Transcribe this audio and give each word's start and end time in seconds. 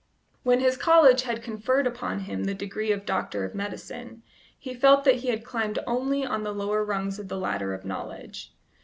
When 0.41 0.61
his 0.61 0.77
college 0.77 1.21
had 1.21 1.43
conferred 1.43 1.85
upon 1.85 2.21
him 2.21 2.45
the 2.45 2.55
degree 2.55 2.91
of 2.91 3.05
doctor 3.05 3.45
of 3.45 3.53
medicine, 3.53 4.23
he 4.57 4.73
felt 4.73 5.03
that 5.03 5.17
he 5.17 5.27
had 5.27 5.45
climbed 5.45 5.77
only 5.85 6.25
on 6.25 6.41
the 6.41 6.53
lower 6.55 6.83
rungs 6.83 7.19
of 7.19 7.27
the 7.27 7.37
ladder 7.37 7.71
of 7.75 7.85
knowledge. 7.85 8.51